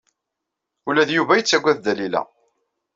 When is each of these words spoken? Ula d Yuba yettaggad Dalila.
Ula 0.87 1.03
d 1.07 1.09
Yuba 1.13 1.33
yettaggad 1.39 1.79
Dalila. 1.85 2.21